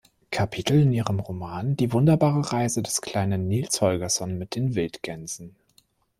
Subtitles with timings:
[0.31, 5.55] Kapitel in ihrem Roman "Die wunderbare Reise des kleinen Nils Holgersson mit den Wildgänsen".